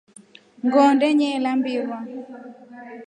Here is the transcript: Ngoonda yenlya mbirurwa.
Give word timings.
Ngoonda 0.65 1.05
yenlya 1.19 1.51
mbirurwa. 1.57 1.99